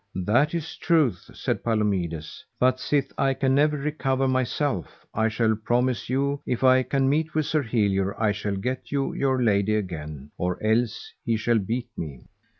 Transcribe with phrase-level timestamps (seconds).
[0.15, 6.09] That is truth, said Palomides, but sith I can never recover myself I shall promise
[6.09, 10.31] you if I can meet with Sir Helior I shall get you your lady again,
[10.39, 12.25] or else he shall beat me.